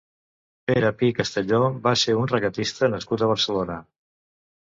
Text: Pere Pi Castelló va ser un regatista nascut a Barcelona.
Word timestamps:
Pere 0.69 0.87
Pi 1.01 1.09
Castelló 1.17 1.59
va 1.83 1.93
ser 2.05 2.15
un 2.21 2.31
regatista 2.33 2.91
nascut 2.95 3.25
a 3.27 3.31
Barcelona. 3.35 3.79